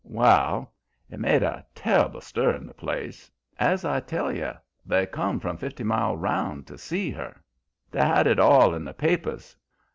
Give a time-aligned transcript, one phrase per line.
[0.03, 0.73] "Wal,
[1.11, 3.29] it made a terrible stir in the place.
[3.59, 7.39] As I tell you, they come from fifty mile around to see her.
[7.91, 9.55] They had it all in the papers.